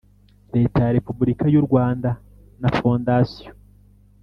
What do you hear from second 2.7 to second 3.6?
Fondasiyo